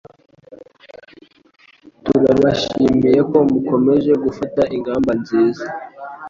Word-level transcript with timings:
Turabashimiye 2.03 3.21
ko 3.29 3.37
mukomeje 3.51 4.11
gufata 4.23 4.61
ingamba 4.75 5.11
nziza 5.21 5.65